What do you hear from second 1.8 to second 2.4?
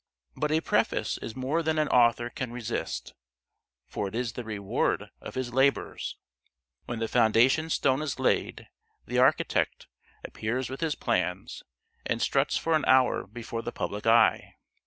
author